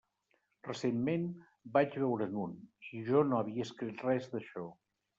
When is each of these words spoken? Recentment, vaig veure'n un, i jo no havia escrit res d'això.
Recentment, 0.67 1.27
vaig 1.77 1.99
veure'n 2.05 2.35
un, 2.47 2.57
i 3.01 3.05
jo 3.13 3.25
no 3.31 3.41
havia 3.45 3.71
escrit 3.71 4.07
res 4.11 4.31
d'això. 4.37 4.69